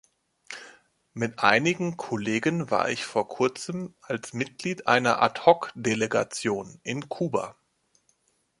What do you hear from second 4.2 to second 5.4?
Mitglied einer